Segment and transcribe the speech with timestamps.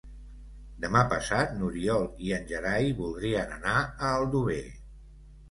[0.85, 4.61] Demà passat n'Oriol i en Gerai voldrien anar a Aldover.